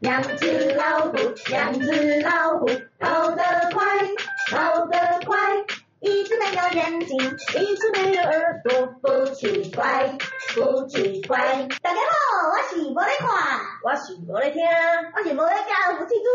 [0.00, 1.12] 两只老虎，
[1.50, 2.66] 两只老虎，
[2.98, 3.84] 跑得快，
[4.50, 5.38] 跑得快。
[6.00, 10.16] 一只没有眼睛，一只没有耳朵，不奇怪，
[10.54, 11.68] 不奇怪。
[11.82, 14.62] 大家好，我是无咧看，我是无咧听，
[15.14, 16.30] 我是无咧教福气猪。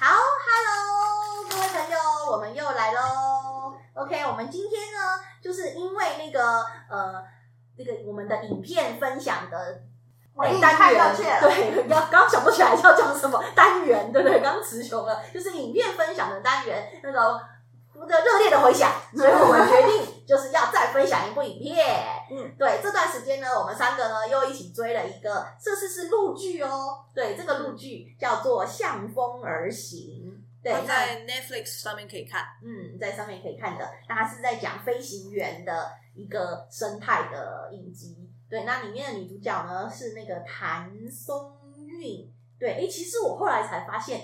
[0.00, 3.76] 好，Hello，各位朋友，我们又来喽。
[3.94, 6.42] OK，我们今天呢，就是因为那个
[6.90, 7.22] 呃，
[7.78, 9.82] 那个我们的影片分享的。
[10.60, 14.40] 单元对， 刚刚想不起来要讲什么单元，对不对？
[14.40, 17.40] 刚词穷了，就是影片分享的单元，那个
[17.94, 21.86] 那个热烈的回响，所以我们决定就是要再分享一部影片。
[22.32, 27.04] 嗯，对，这段时间呢，我们三个呢又一起追了一个，这次是陆剧哦。
[27.14, 30.00] 对，这个陆剧叫做《向风而行》，
[30.64, 32.42] 对，在 Netflix 上面可以看。
[32.64, 38.23] 嗯，在上面可以看的，那它是在讲飞行员的一个生态的影集。
[38.48, 42.32] 对，那里面的女主角呢是那个谭松韵。
[42.58, 44.20] 对，哎，其实我后来才发现，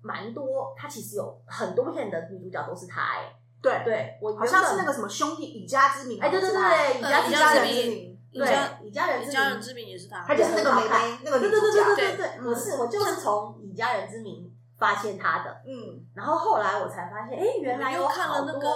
[0.00, 3.00] 蛮多，她其实有很多片的女主角都是她。
[3.00, 8.42] 哎，对对，我好像是那个什么兄弟以家之名，哎，对对对对，以家以家人之名，对，
[8.86, 18.68] 以家人以家人之名也是她，她就是那个妹妹，那个女主角，对对对对对对，我是我就是从以家人之名发现她的，嗯，然后后来我才发现，哎，原来有看了那个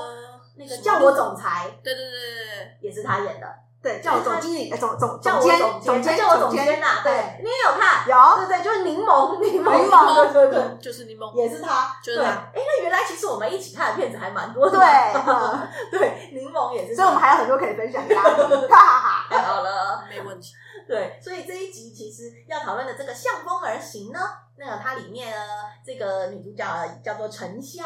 [0.57, 3.68] 那个叫我总裁，对对对对对，也是她演的。
[3.81, 7.01] 对，叫我总经理，总总叫我总监，总监叫我总监呐。
[7.05, 8.09] 对，你也有看？
[8.09, 12.25] 有，对对，就是柠檬， 柠檬，柠檬，对对对，就是柠檬，也是他，就是他。
[12.27, 14.77] 哎，那原来其实我们一起看的片子还蛮多的。
[14.77, 14.83] 对，
[15.97, 18.03] 对，柠檬也是，所以我们还有很多可以分享。
[18.09, 20.53] 哈哈哈，太好了，没问题。
[20.89, 24.19] 对，所以这一集其实要讨论的这个向风而行呢，
[24.57, 25.37] 那个它里面呢，
[25.87, 26.65] 这个女主角
[27.05, 27.83] 叫做陈潇，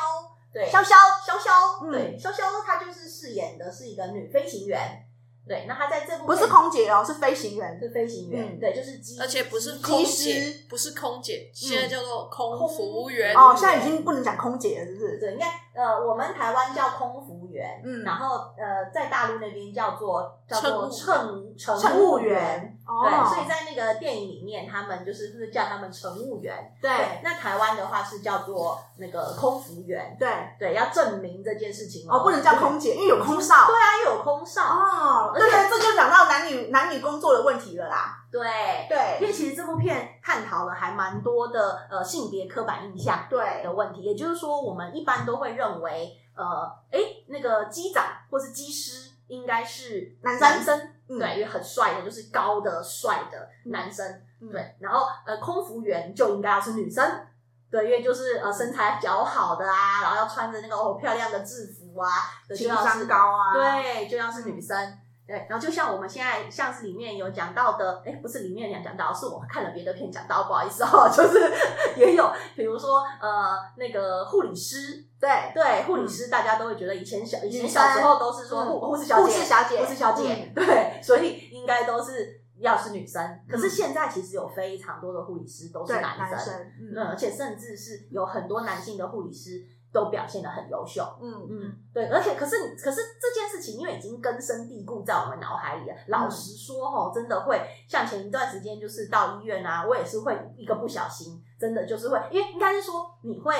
[0.53, 0.95] 对，潇潇，
[1.27, 5.05] 潇潇，对，潇潇她就是饰演的是一个女飞行员。
[5.47, 8.61] 对，那他在这部不是空姐哦，是飞行员，是飞行员。
[8.61, 13.35] 对，就是机，而且不是空姐，不是空姐，现在叫做空服务员。
[13.35, 15.19] 哦，现在已经不能讲空姐了，是不是？
[15.19, 22.79] 对，应该呃，我们台湾叫空服员，嗯，然后呃，在大陆那边叫做叫做乘乘务员。
[22.85, 26.55] 对，所以在那个电影里面，他们就是是叫他们乘务员。
[26.81, 26.91] 对，
[27.23, 30.17] 那台湾的话是叫做那个空服员。
[30.19, 33.67] 对，对，要证明这件事情哦，不能叫空姐，因为有空少。
[33.67, 35.33] 对啊，又有空少哦。
[35.35, 38.19] 对对，这就讲到男女男女工作的问题了啦。
[38.31, 38.41] 对
[38.89, 50.91] 对，因为其实这部片探讨了还蛮多的呃性别刻板印象对的问题，也就是说，我们一般都会认为呃，哎，那个机长或是机师应该是男生。
[51.09, 54.07] 对，因为很帅的，就是高的帅的男生。
[54.41, 57.27] 嗯、对，然后呃，空服员就应该要是女生。
[57.71, 62.09] 对，因为就是呃身材较好的啊，然后要穿着那个哦漂亮的制服啊，
[62.55, 64.77] 情商高啊，对，就要是女生。
[64.79, 64.99] 嗯、
[65.33, 71.51] 对，然后就像我们现在像是里面有讲到的，哎，不是里面有讲到，是我看了别的片讲到，不好意思哦， 就是
[71.97, 75.07] 也有，比如说呃那个护理师。
[75.23, 83.39] 对对，护理师大家都会觉得以前小以前小时候都是说护护士小姐，护士小姐，护士小姐，对，所以应该都是要是女生。
[83.49, 86.53] 可是现在其实有非常多的护理师都是男生，
[86.93, 95.97] 嗯，而且甚至是有很多男性的护理师都表现的很优秀，嗯嗯，对，而且可是可是这件事情因为已经根深蒂固在我们脑海里了。
[96.09, 103.55] 老实说哦，真的会像前一段时间就是到医院啊，我也是会一个不小心，真的就是会，因为应该是说你会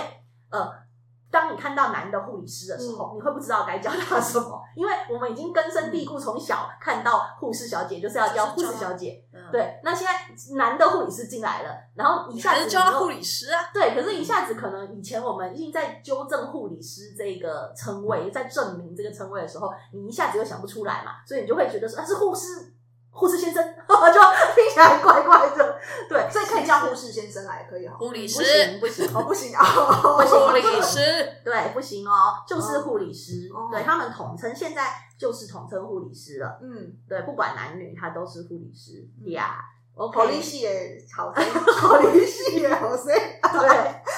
[0.51, 0.83] 呃。
[1.31, 9.25] 当你看到男的护理师的时候，嗯、你会不知道该叫他什么，因为我们已经根深蒂固，从小看到护士小姐就是要叫护士小姐。
[9.33, 13.71] 嗯、对，那现在男的护理师进来了，然后一下子叫他护理师啊。
[13.73, 22.73] 对，可是一下子可能以前我们已经在纠正护理师这个称谓，在证明这个称谓的时候，你一下子又想不出来嘛，所以你就会觉得说他是护士。
[23.15, 23.72] 护士先生，
[24.13, 24.21] 就
[24.55, 27.97] 听起来怪怪的，对， 所以可以叫护士先生来，可以哈。
[27.99, 28.39] 护理师。
[28.39, 31.01] 不行，不行，哦，不行哦， 不行，护理师，
[31.45, 36.59] 对，不行哦，就是护理师，对他们统称，现在就是统称护理师了。
[36.63, 39.09] 嗯，对，不管男女，他都是护理师。
[39.31, 39.61] 呀。
[39.95, 41.45] 好理系耶，好谁？
[41.73, 43.13] 好理系耶，好谁？
[43.43, 43.69] 对，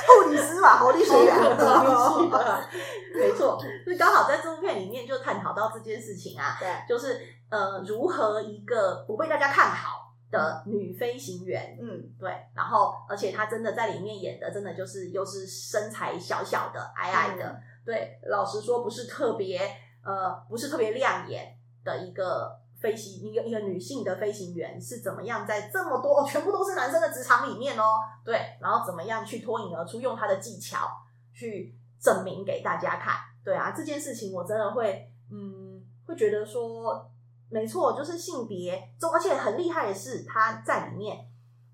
[0.06, 2.68] 护理师嘛， 好理系啊，
[3.14, 7.20] 没错，所以刚好在这部片里面就探讨到这件事情啊，对，就是。
[7.50, 11.78] 呃，如何一个不被大家看好的女飞行员？
[11.80, 19.60] 嗯，对，然后而且她真的在里面演的，真的就是又是身材小小的、矮矮的，嗯、对，老实说不是特别
[20.02, 30.90] 呃，不是特别亮眼的一个飞行一个一个女性的飞行员是怎么样在这么多哦全部都是男生的职场里面哦，对，然后怎么样去脱颖而出，用她的技巧
[31.32, 33.14] 去证明给大家看？
[33.42, 37.10] 对啊，这件事情我真的会嗯，会觉得说。
[37.50, 41.24] 没错，就是性别中，而且很厉害的是，他在里面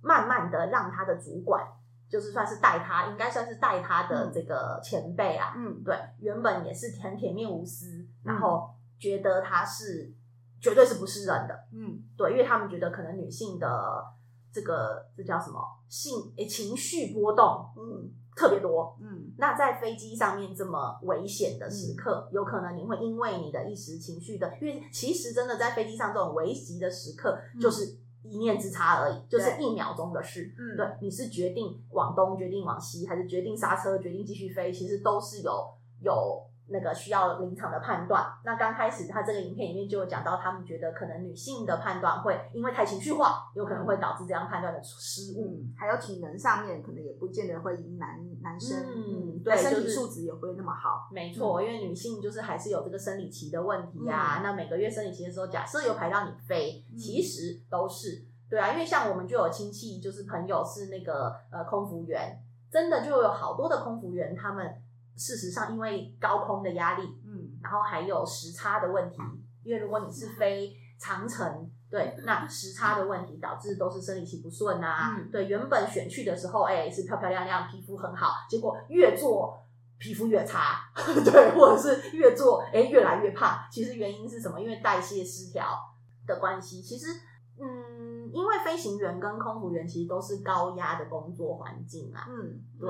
[0.02, 1.64] 慢慢的让他的主管，
[2.10, 7.86] 就是算是带他，应该算是带他的这个前辈啊，嗯，对，原本也是很铁面无私，
[8.22, 8.68] 然后
[8.98, 10.12] 觉得他是
[10.60, 14.04] 绝对是不是人的，嗯，对，因为他们觉得可能女性的
[14.52, 15.58] 这个这叫什么
[15.88, 30.54] 性诶情绪波动，嗯，特别多，嗯，那在飞机上面这么危险的时刻，有可能你会因为你的一时情绪的，因为其实真的在飞机上这种危急的时刻，就是一念之差而已，就是一秒钟的事。
[30.58, 35.52] 嗯，对，你是决定往东，决定往西，还是决定刹车，决定继续飞，其实都是有
[36.02, 36.49] 有。
[36.70, 38.24] 那个需要临场的判断。
[38.44, 45.60] 那刚开始他这个影片里面就有讲到，他们觉得可能女性的判断会因为太情绪化，有可能会导致这样判断的失误。
[45.60, 48.78] 嗯，还有体能上面可能也不见得会赢男男生。
[48.86, 51.08] 嗯，对，身体素质也不会那么好。
[51.12, 54.38] 没错，因为女性就是还是有这个生理期的问题啊。
[54.38, 58.72] 嗯、那每个月生理期的时候，假设有排到你飞，其实都是对啊。
[58.72, 62.40] 因为像我们就有亲戚，就是朋友是那个呃空服员，
[62.70, 64.80] 真的就有好多的空服员他们。
[65.20, 69.18] 事实上，因为高空的压力，嗯，然后还有时差的问题，
[69.62, 75.14] 因为如果你是飞长城，对，那时差的问题导致都是生理期不顺啊。
[75.18, 79.62] 嗯、对，原本选去的时候，哎，是漂漂亮亮，皮肤很好，结果越做
[79.98, 83.58] 皮肤越差， 对，或者是越做哎越来越胖。
[83.70, 84.58] 其实原因是什么？
[84.58, 85.78] 因为代谢失调
[86.26, 86.80] 的关系。
[86.80, 87.08] 其实，
[87.60, 92.26] 嗯，因为飞行员跟空服员其实都是高压的工作环境啊。
[92.26, 92.88] 嗯，对。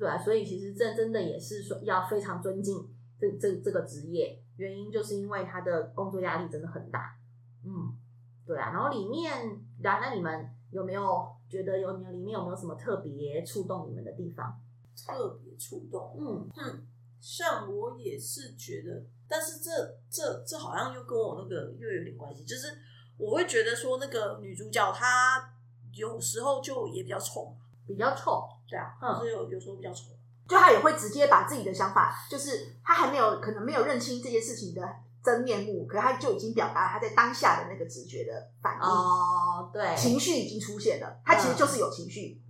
[0.00, 2.88] 对啊，所以其实这真的也是说要非常尊敬
[3.20, 7.18] 这这这个职业，原因就是因为他的工作压力真的很大。
[7.62, 7.94] 嗯，
[8.46, 8.70] 对啊。
[8.72, 14.58] 然后里面，然后那你们有没有觉得有没有里面有没有什么特别触动你们的地方？
[15.06, 16.86] 特别触动，嗯嗯，
[17.20, 19.70] 像我也是觉得，但是这
[20.10, 22.68] 这这好像又跟我那个又有点关系，就是
[23.18, 25.52] 我会觉得说那个女主角她
[25.92, 27.54] 有时候就也比较丑。
[27.86, 30.10] 比较臭，对啊，嗯，就是有有时候比较丑，
[30.48, 34.82] 就他也会直接把自己的想法，就是他还没有可能没有认清这件事情的
[35.22, 38.32] 真面目，可是他就已经表达了他在当下的那个直觉的
[38.62, 42.40] 反应，哦，对，情绪已经出现了，他其实就是有情绪，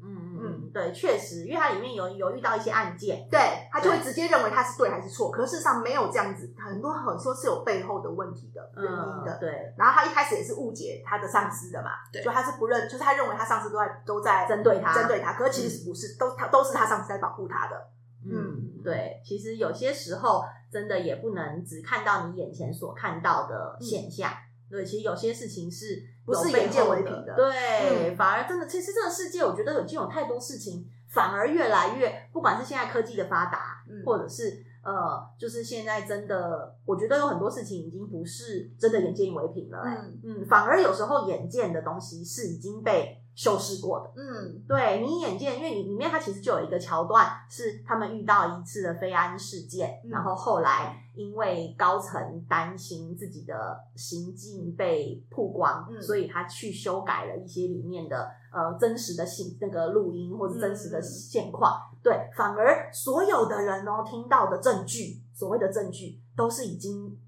[0.73, 3.41] 对，确实，因为它里面有有遇到一些案件，对，
[3.71, 17.89] 他就会直接认为他是对还是错，可是事实上没有这样子，很多很多是有背后的问题的原因的，对，然后他一开始也是误解他的上司的嘛，对，就他是不认，就是他认为他上司都在都在针对他，针对他，可是其实不是，都他都是他上司在保护他的，
[18.25, 24.31] 嗯，对，其实有些时候真的也不能只看到你眼前所看到的现象。
[24.71, 27.35] 对，其实有些事情是不是眼见为凭的？
[27.35, 34.93] 对，嗯、反而真的，其实这个世界，我觉得有已经有太多事情，反而越来越，不管是现在科技的发达，嗯、或者是呃，
[35.39, 39.95] 就是现在真的，我觉得有很多事情已经不是真的眼见为凭了、欸。
[39.97, 43.20] 嗯嗯，反而有时候眼见的东西是已经被。
[43.41, 67.19] 修饰过的，嗯，对你眼见，因为里面它其实就有一个桥段，是他们遇到一次的非安事件，嗯、然后后来因为高层担心自己的行径被曝光，嗯、所以他去修改了一些里面的呃真实的信那个录音或者真实的现况，嗯、对，反而所有的人哦听到的证据，所谓的证据都是已经。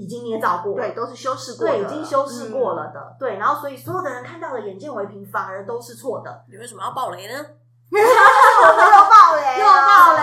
[0.00, 6.44] 已经捏造过了，对，都是修饰过的，对，已经修饰过了的，嗯、对，然后所以所有的人看到的眼见为凭，反而都是错的。
[6.50, 7.44] 你为什么要爆雷呢？
[7.92, 10.22] 我没有爆雷，又爆雷，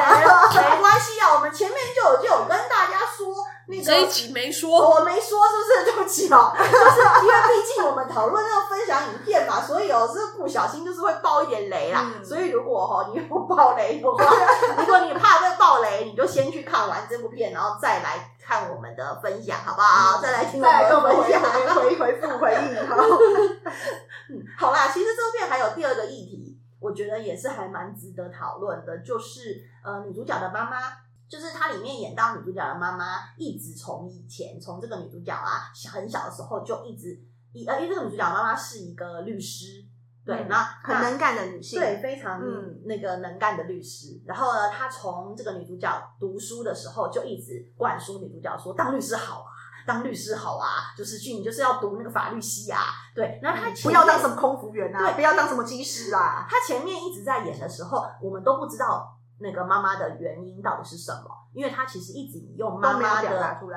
[0.72, 3.28] 没关系啊，我们前面就有就有跟大家说，
[3.68, 5.86] 那个这一集没说，我没说，是不是？
[5.86, 12.06] 对不起哦，就是因为毕竟我们讨论那个分享影片嘛，所以哦，是不小心就是会爆一点雷啦。
[12.18, 14.24] 嗯、所以如果哈你有爆雷的话，
[14.78, 18.32] 如果你怕被爆雷，你就先去看完这部片，然后再来。
[18.48, 20.20] 看我们的分享好不好？
[20.20, 21.42] 嗯、再来听我们的分享，
[21.76, 22.58] 回回复回应。
[22.88, 22.96] 好，
[24.30, 24.88] 嗯，好啦。
[24.88, 30.80] 其实这部片还有第二个议题，我觉得也是还蛮值得讨论的，就是呃，女主角的妈妈，
[31.28, 37.20] 就是她里面演到女主角的妈妈，一直从以前从这个女主角啊很小的时候就一直
[37.52, 39.84] 一呃，因为这个女主角妈妈是一个律师。
[40.28, 42.44] 对，那很能干的女性，对，非常
[42.84, 44.16] 那个能干的律师。
[44.16, 49.50] 嗯、然后呢，她从这个女主角读书的时候就一直灌输女主角说，当律师好啊，
[49.88, 52.82] 当律师好啊，就是去你就是要读那个法律系啊。
[53.16, 56.46] 对，然后她不要当什么空服员啊，对，不要当什么机师啊。
[56.48, 59.17] 她前面一直在演的时候，我们都不知道。
[59.40, 61.30] 那个妈妈的原因到底是什么？
[61.54, 63.30] 因为他其实一直用妈妈的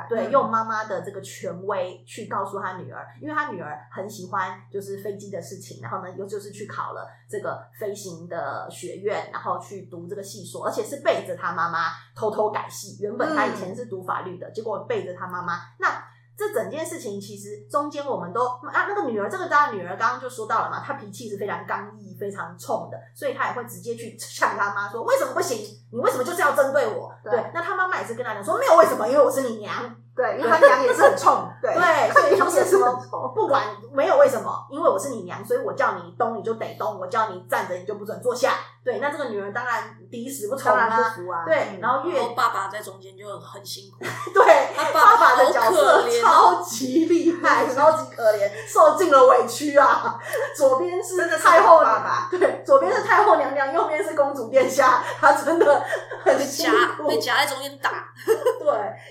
[0.09, 13.03] 对，嗯、用妈妈的这个权威去告诉他女儿，因为他女儿很喜欢就是飞机的事情，然后呢又就是去考了这个飞行的学院，然后去读这个系所，而且是背着她妈妈偷偷改系。
[13.03, 16.10] 原本她以前是读法律的，嗯、结果背着她妈妈那。
[16.41, 25.59] 这整件事情其实中间我们都啊，那个女儿，这个当然女儿刚刚就说到了嘛，她脾气是非常刚毅、非常冲的，所以她也会直接去呛她妈说：“为什么不行？
[25.93, 31.49] 你为什么就是要针对我？”对，对那她妈妈也是跟她讲说：“没有为什么，因为我是你娘。”对，因为她娘也是很冲。
[31.63, 33.33] 对对，所以他们是什么？
[33.35, 33.63] 不管
[33.93, 38.55] 没有为什么，因为我是你娘，所以我叫你东你就得东，我叫你站着你就不准坐下。
[38.83, 41.45] 对，那这个女人当然抵死不从啊，不服啊。
[41.47, 43.99] 对，然后越爸爸在中间就很辛苦。
[44.35, 50.19] 对，他爸爸的角色超级厉害，超级可怜，受尽了委屈啊。
[50.57, 55.85] 左边是太后爸爸，对，左边是太后娘娘，右边是公主殿下，他真的
[56.25, 57.91] 很辛苦，被夹在中间打。
[58.25, 58.67] 对，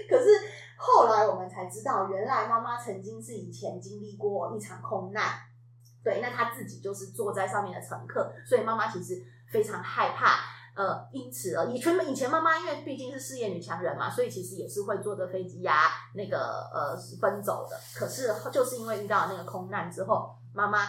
[0.09, 0.29] 可是
[0.81, 5.33] 后来我们才知道，原来妈妈曾经是以前经历过一场空难。
[6.01, 9.21] 对，那她自己就是坐在上面的乘客，所以妈妈其实
[9.51, 10.39] 非常害怕，
[10.73, 15.73] 呃，因此呃，以前以前妈妈因为毕竟是事业女强人嘛，所以其实也是会坐着飞机呀、
[16.15, 16.37] 那个
[16.73, 17.77] 呃奔走的。
[17.93, 20.87] 可是就是因为遇到那个空难之后，妈妈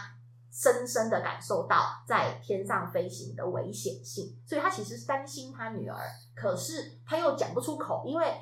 [0.53, 5.99] 深深的感受到在天上飞行的危险性，所以她其实是担心她女儿，
[6.37, 8.33] 可是她又讲不出口，因为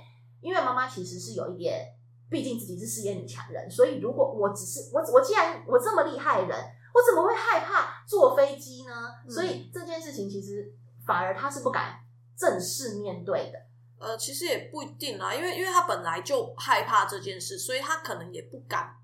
[0.41, 1.95] 因为妈妈其实是有一点。
[2.31, 6.59] 毕竟自己是事业女强人，所以如果我只是我，我既然我这么厉害的人，
[6.93, 8.93] 我怎么会害怕坐飞机呢？
[9.25, 10.71] 嗯、所以这件事情其实
[11.07, 11.95] 反而她是不敢
[12.37, 13.59] 正式面对的。
[13.99, 18.95] 呃，其实也不一定啦，因为因为他本来就害怕这件事，所以他可能也不敢，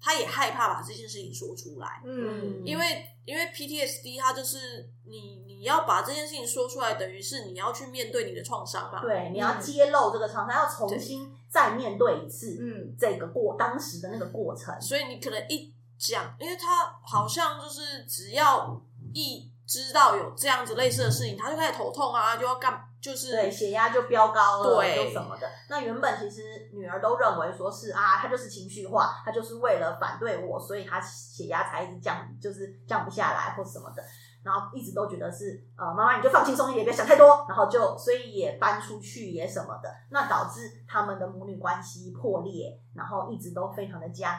[0.00, 2.00] 他也害怕把这件事情说出来。
[2.06, 9.00] 嗯，因为因为 PTSD，它就是你你要把这件事情说出来，等于是你要去面对你的创伤嘛。
[9.00, 11.30] 对，你要揭露这个创伤，嗯、要重新。
[11.52, 18.80] 再面对一次，嗯，这个过当时的那个过程，所以你可能一讲，因为他好像就是只要
[19.12, 25.48] 一知道有这样子类似的事情，他就开始头痛啊，就要干，就是对血压就飙高了，对，就什么的。
[25.70, 34.02] 那原本其实女儿都认为说是啊，她就是情绪化，她就是为了反对我，所以她血压才一直降，就是降不下来或什么的。
[34.44, 37.46] 然后一直都觉得是呃，妈妈你就放轻松一点，别想太多。
[37.48, 44.34] 然后就所以也搬出去也什么的，那导致他们的母女关系破裂，然后一直都非常的僵。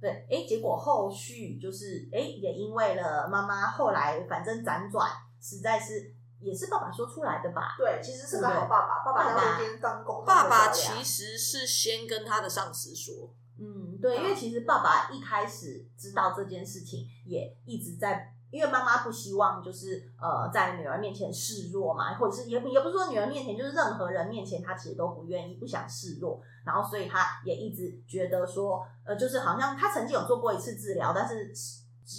[0.00, 5.10] 对，哎，结果后续就是哎，也因为了妈妈后来反正辗转，
[5.40, 7.74] 实在是也是爸爸说出来的吧？
[7.78, 9.04] 对，其实是个好爸爸。
[9.04, 18.32] 爸爸在那边当工，爸爸其实是先跟他的上司说，嗯，对，因为其实爸爸一开始知道这件事情，也一直在。
[18.56, 26.40] 因为妈妈不希望就是呃在女儿面前示弱嘛，或者是也也不是说女儿面前，就是任何人面前，她其实都不愿意，不想示弱。
[26.64, 31.52] 然后所以她也一直觉得说，呃，就是好像她曾经有做过一次治疗，但是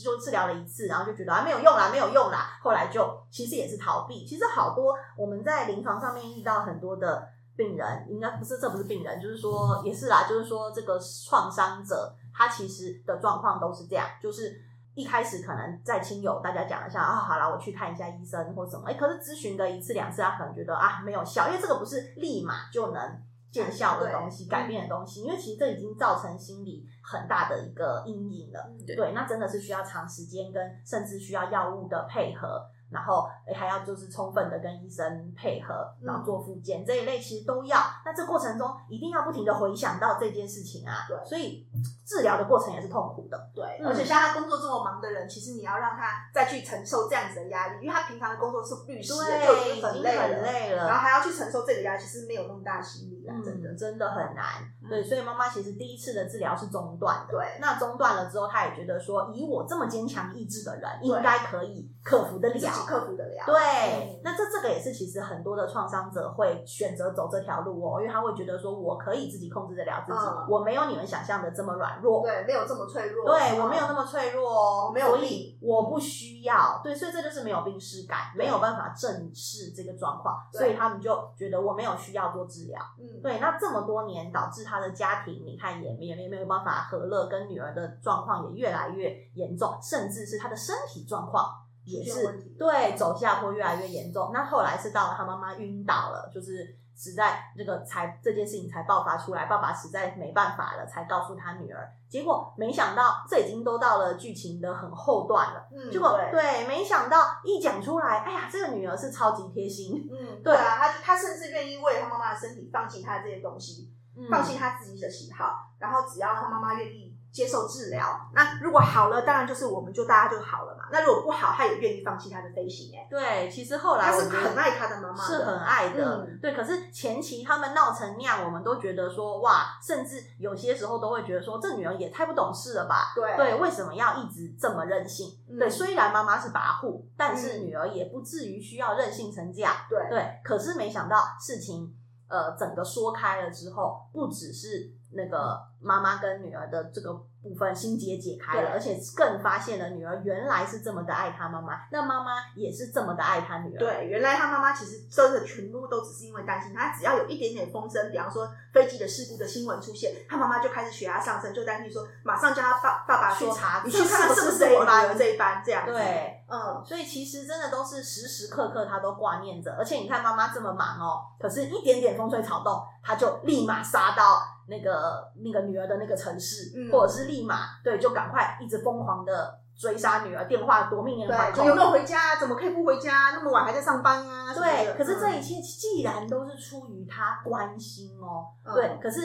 [0.03, 2.59] 就治疗了一次，然后就觉得啊没有用啦，没有用啦。
[2.61, 4.23] 后来就其实也是逃避。
[4.23, 14.61] 其实好多我们在临床上面遇到很多的病人，应该不是这不是病人，就是说也是啦，就是说这个创伤者他其实的状况都是这样，就是。
[14.97, 28.73] 一开始可能在亲友大家讲一下啊，好了，我去看一下医生或什么，哎，可是咨询个一次两次，他可能觉得啊没有效，因为这个不是立马就能见效的东西，改变的东西，因为其实这已经造成心理很大的一个阴影了。
[28.87, 32.67] 对，对，那真的是需要长时间跟甚至需要药物的配合。
[32.89, 37.77] 然后还要就是充分的跟医生配合，然后做复健、嗯、这一类其实都要。
[38.05, 41.67] 那这过程中一定要不停的回想到这件事情啊，对，所以
[42.05, 43.51] 治疗的过程也是痛苦的。
[43.53, 54.45] 对，而且像他工作这么忙的人，其实你要让他再去承受这样子的压力，因为他平常的工作是律师的，就已经很累了，很累了，然后还要去承受这个压力，其实没有那么大的心力了，真的、嗯、真的很难。
[54.89, 57.33] 对，所以妈妈其实第一次的治疗是中断的。
[57.33, 63.43] 对，那中断了之后，她也觉得说，以我这么坚强意志的人，应该可以克服得了，克服得了。
[63.45, 91.51] 对，嗯、那这这个也是其实很多的创伤者会选择走这条路哦，因为他会觉得说，我可以自己控制得了自己，嗯、我没有你们想象的这么软弱，对，没有这么脆弱，对、嗯、我没有那么脆弱哦，没有，所以我不需要，对，所以这就是没有病识感，没有办法正视这个状况，所以他们就觉得我没有需要做治疗，嗯，对，那这么多年导致他的家庭，你看也也没没有办法和乐，跟女儿的状况也越来越严重，甚至是他的身体状况
[91.85, 94.31] 也是对走下坡越来越严重。
[94.33, 101.89] 那后来是到了他妈妈晕倒了，就是实在这个才这件事情才爆发出来，爸爸实在没办法了，才告诉他女儿。
[102.09, 105.67] 结果没想到这已经都到了剧情的很后段了。
[105.71, 110.07] 嗯，结果对，对，没想到一讲出来，哎呀，这个女儿是超级贴心。
[110.09, 113.93] 嗯， 对啊，她她甚至愿意为她妈妈的身体放弃她这些东西。
[114.29, 118.29] 放弃他自己的喜好，然后只要他妈妈愿意接受治疗。
[118.33, 120.85] 那如果好了，当然就是我们就大家就好了嘛。
[120.91, 123.05] 那如果不好，他也愿意放弃他的飞行哎。
[123.09, 126.25] 对，其实后来他是很爱他的妈妈，是很爱的。
[126.25, 133.11] 嗯、对，可是前期他们闹成那样，我们都觉得说哇，甚至有些时候都会觉得说，这女儿也太不懂事了吧？
[133.13, 135.37] 对对，为什么要一直这么任性？
[135.49, 139.73] 嗯、对，虽然妈妈是跋扈，但是女儿也不至于需要任性成这样。
[139.89, 141.93] 对对，可是没想到事情
[142.27, 147.19] 呃整个说开了之后，不只是那个妈妈跟女儿的这个。
[147.39, 153.79] 部分心结解开了，而且更发现了女儿原来是这么的爱她妈妈，那妈妈也是这么的爱她女儿。
[153.79, 165.93] 对，原来她妈妈其实真的全部都只是因为担心她，只要有一点点风声，比方说飞机的事故的新闻出现，她妈妈就开始血压上升，就担心说马上叫她爸爸爸去查，你去看看是不是我女儿这一班这样子。
[165.93, 174.41] 对，嗯，所以其实真的都是时时刻刻她都挂念着，而且你看妈妈这么忙哦，可是一点点风吹草动，她就立马杀到。
[174.67, 182.35] 那个那个女儿的那个城市，嗯、或者是立马对，就赶快一直疯狂的追杀女儿，电话夺命连环 call，有没有回家？
[182.39, 183.31] 怎么可以不回家？
[183.31, 184.53] 那么晚还在上班啊？
[184.53, 189.21] 对，可是这一切既然都是出于他关心哦，嗯、对，可是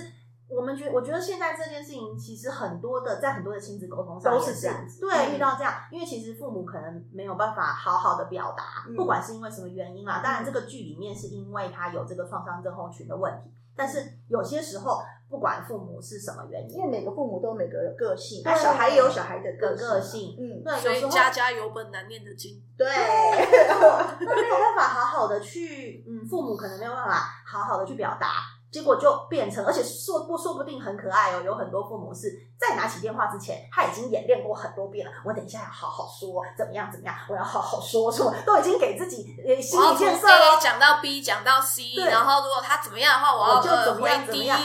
[0.48, 15.02] 我们觉，我觉得现在这件事情其实很多的，在很多的亲子沟通上都是这样子，对，嗯、遇到这样，因为其实父母可能没有办法好好的表达，嗯、不管是因为什么原因啦，当然这个剧里面是因为他有这个创伤症候群的问题，但是有些时候。
[15.32, 27.14] 不管父母是什么原因，因为每个父母都有每个个性，那小孩也有小孩的个个性，嗯，对，所以家家有本难念的经，对，那 没有办法好好的去，嗯，父母可能没有办法
[27.46, 28.28] 好好的去表达，
[28.72, 42.06] 结果就变成，而且说不说不定很可爱哦，有很多父母是在拿起电话之前，他已经演练过很多遍了，我等一下要好好说，怎么样怎么样，我要好好说，说都已经给自己呃心理建设了，讲到 B 讲到 C，对。
[42.06, 44.58] 然后如果他怎么样的话，我要我就怎么样怎么样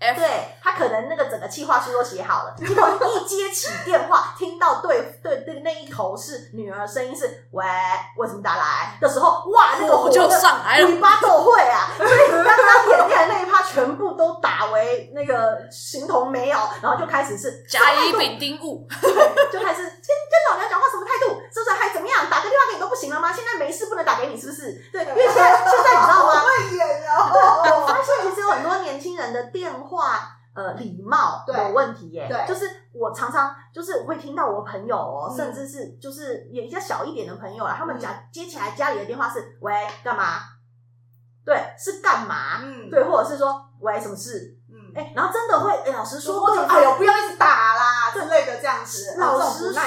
[0.00, 0.14] E。
[0.14, 7.64] 对，他可能那个整个企划书都写好了，结果一接起电话，听到对对对那一头是女儿声音是喂，
[8.16, 18.86] 为什么打来的时候，哇，那个火就上来了，尾巴都会啊，所以刚刚演练的那一趴全部都打为那个形同没有，然后就开始是甲乙丙丁戊，
[19.52, 22.24] 就开始跟跟老娘讲话什么态度，是不是还怎么样？
[22.30, 23.30] 打个电话给你都不行了吗？
[23.30, 24.72] 现在没事不能打给你是不是？
[24.90, 26.40] 对，因为现在现在你知道吗？
[26.40, 29.90] 会演哦，对，我发现其实有很多年轻人的电话。
[29.90, 32.26] 话呃，礼貌有问题耶。
[32.28, 40.40] 对，就是我常常就是我会听到我朋友哦，嗯、甚至是就是也比较小一点的朋友啦，他们讲接起来家里的电话是喂干嘛？
[41.44, 42.60] 对，是干嘛？
[42.62, 44.56] 嗯，对，或者是说喂什么事？
[44.68, 49.14] 嗯，哎，然后真的会，哎，老师说，哎呦，不要一直打啦之类的这样子。
[49.18, 49.82] 老实说，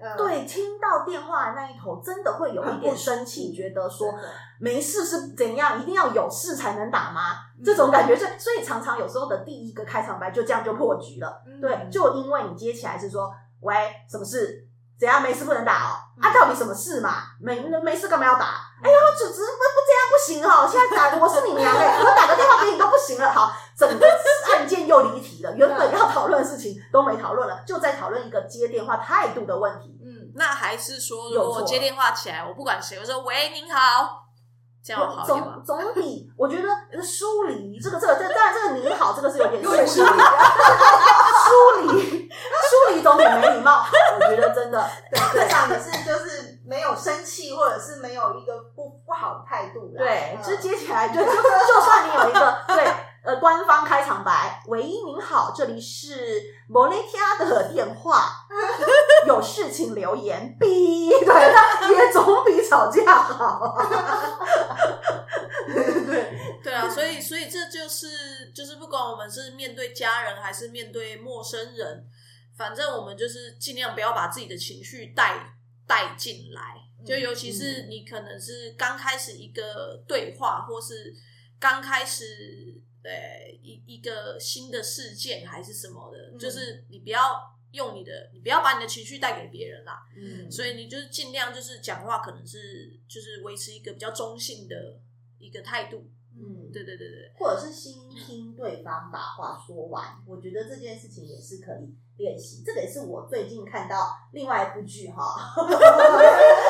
[0.00, 4.14] 嗯、对，听到电话的那一头，真的会有一点生气，觉得说
[4.60, 7.36] 没事是怎样，一定要有事才能打吗？
[7.64, 11.42] 这种感觉，所以所以常常有时候的第一个开场白就这样就破局了。
[11.60, 13.74] 对，就因为你接起来是说喂，
[14.10, 14.64] 什么事？
[14.98, 15.92] 怎样没事不能打哦？
[16.22, 17.36] 啊，到底什么事嘛？
[17.38, 18.64] 没没事干嘛要打？
[18.82, 20.66] 哎呀，只只不不这样不行哦！
[20.66, 23.30] 现在打的我是你娘哎，我打个电话给你都不行了。
[23.30, 24.06] 好，整个
[24.56, 29.98] 案件又离题了，原本要讨论的事情都没讨论了，就在讨论一个接电话态度的问题。
[30.02, 34.24] 嗯，那还是说，如果我接电话起来，我不管谁，我说喂，您好，
[34.82, 40.08] 这样好总总比我觉得疏离这个这个这当然这个您好这个是有点疏离，
[41.44, 43.84] 疏离疏离总比没礼貌。
[44.14, 44.88] 我觉得真的，
[45.32, 49.92] 对，至少你是就是没有生气，或者是没有一个不不好的态度。
[49.96, 52.86] 对，就接起来就就算你有一个对
[53.26, 58.46] 呃官方开场白，喂，您好，这里是莫雷提亚的电话，
[59.26, 63.76] 有事情留言， 哔，对，那也总比吵架好。
[65.66, 72.06] 对对啊，所以所以这就是就是不管我们是面对家人还是面对陌生人。
[72.56, 75.54] 反正我们就是尽量不要把自己的情绪带
[75.86, 81.12] 带进来，就尤其是你可能是刚开始一个对话，或是
[81.60, 82.24] 刚开始
[83.06, 87.20] 呃一一个新的事件还是什么的，嗯、就是你不要
[87.72, 90.06] 用你的，你不要把你的情绪带给别人啦。
[90.16, 94.98] 嗯，所以你就是尽量就是讲话，可能是就是维持一个比较中性的
[95.38, 96.04] 一个态度。
[96.38, 102.62] 嗯，对对对对，或者是先听对方把话说完，我觉得这件事情也是可以练习。
[102.62, 105.54] 这个也是我最近看到另外一部剧哈，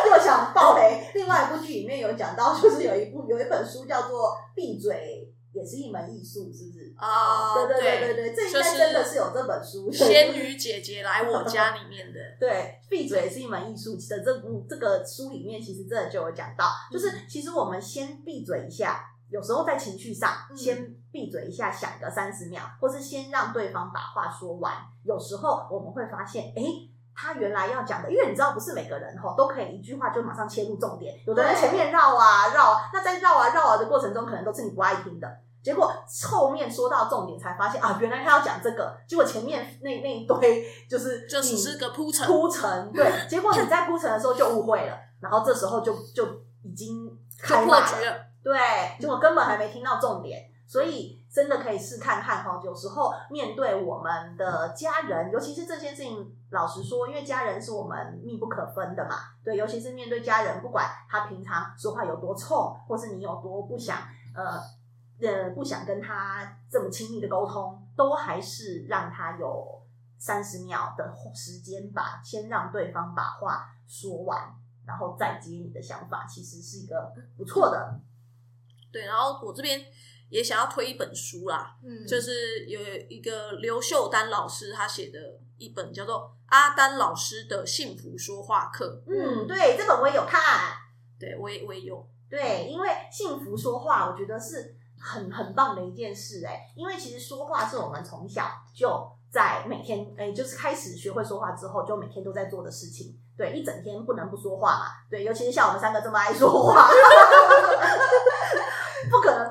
[0.06, 1.10] 又想爆雷。
[1.16, 5.15] 另外一部剧里面有讲到，就是有一部有一本书叫做《闭嘴
[5.56, 6.94] 也是一门艺术》，是不是？
[6.98, 12.20] 啊，对对对对对，这应该真的是有这本书，《仙女姐姐来我家》里面的。
[12.38, 19.12] 对，闭嘴也是一门艺术的这部这个书里面，其实真的就有讲到，就是其实我们先闭嘴一下。
[19.28, 24.72] 有时候在情绪上，先闭嘴一下，想个三十秒，或是先让对方把话说完。
[25.02, 26.62] 有时候我们会发现，哎，
[27.16, 35.26] 他原来要讲的，因为你知道，不是每个人吼都可以一句话就马上切入重点，有的人前面绕啊绕，那在绕啊绕啊的过程中，可能都是你不爱听的。
[35.62, 35.92] 结果
[36.28, 38.96] 后面说到重点，才发现啊，原来他要讲这个。
[39.08, 43.10] 结果前面那那一堆就是 就只是个铺陈，铺陈对。
[43.28, 46.24] 结果你在铺陈的时候就误会了，然后这时候就就
[46.62, 47.10] 已经
[47.42, 48.14] 开破局了。
[48.44, 48.56] 对，
[49.00, 52.60] 结果根本还没听到重点，所以真的可以试看看哈。
[52.64, 59.16] 有时候面对我们的家人，尤其是这件事情，老实说，因为家人是我们密不可分的嘛。
[59.44, 63.98] 对，尤其是面对家人，不管他平常说话有多冲，或是你有多不想
[64.34, 64.60] 呃。
[65.18, 69.82] 呃，不想跟他这么亲密的沟通，都还是让他有
[70.18, 77.98] 三十秒的时间吧，先让对方把话说完，然后再接你的想法，其实是一个不错的。
[78.92, 79.80] 对，然后我这边
[80.28, 85.18] 也想要推一本书啦，嗯，就是有一个刘秀丹老师他写的
[85.58, 89.02] 一本叫做《阿丹老师的幸福说话课》。
[89.10, 90.40] 嗯，对，这本我也有看，
[91.18, 94.74] 对我也我也有，对，因为幸福说话，我觉得是。
[94.98, 103.14] 很很棒的一件事哎、欸，因为其实说话是我们从小就在每天哎、欸，就是开始学会说话之后，就每天都在做的事情。
[103.36, 104.86] 对，一整天不能不说话嘛。
[105.10, 106.88] 对，尤其是像我们三个这么爱说话，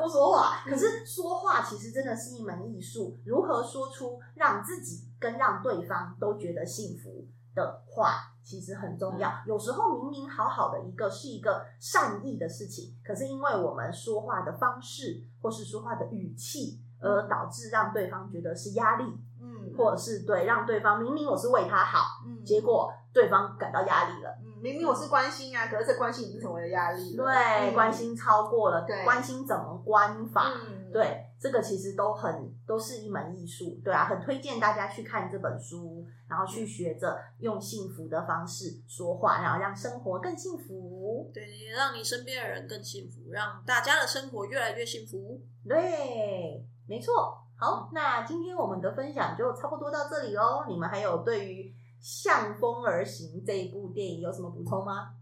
[0.05, 0.61] 不说话。
[0.65, 8.31] 可是说话其实真的是一门艺术，如何说出让自己跟让对方都觉得幸福的话。
[8.45, 19.03] 其实很重要，有时候明明好好的一个是一个善意的事情，可是因为我们说话的方式或是说话的语气，而导致让对方觉得是压力，
[19.41, 36.04] 嗯，或者是对让对方明明我是为他好，嗯，结果对方感到压力了，嗯，明明我是关心啊，可是这关心已经成为了压力了，对，嗯，关心超过了，对，关心怎么关法，嗯，对，这个其实都很都是一门艺术，对啊，很推荐大家去看这本书。
[36.28, 41.30] 然后去学着用幸福的方式说话，然后让生活更幸福。
[41.32, 45.39] 对，也让你身边的人更幸福，让大家的生活越来越幸福。
[45.69, 47.38] 对，没错。
[47.56, 50.65] 好，那今天我们的分享就差不多到这里喽。
[50.67, 51.63] 你们还有对于
[52.05, 55.13] 《向风而行》这一部电影有什么补充吗？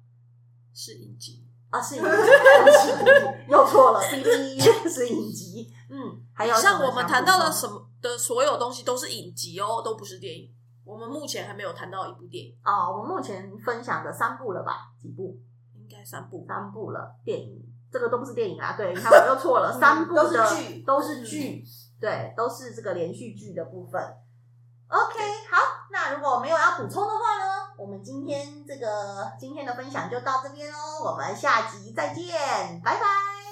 [0.73, 2.09] 是影集啊，是影集，
[3.47, 5.71] 又错了， C D 是影集。
[5.89, 10.53] 嗯，还有像我们谈到了什么的所有东西都是影集哦，都不是电影。
[10.83, 14.91] 我们目前还没有谈到一部电影哦，我们目前分享的三部了吧？
[15.01, 15.39] 几部？
[15.75, 17.15] 应该三部，三部了。
[17.23, 21.63] 电影这个都不是电影啊，对，你看我又错了， 三部的都是剧，都是剧，
[22.01, 24.03] 对，都是这个连续剧的部分。
[26.23, 32.31] 如果没有要补充的话呢，我们今天这个今天的分享就到这边喽，我们下集再见，
[32.81, 33.01] 拜拜，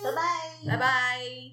[0.02, 0.22] 拜拜，
[0.70, 1.51] 拜拜。